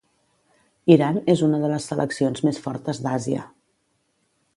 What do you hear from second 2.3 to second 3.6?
més fortes d'Àsia.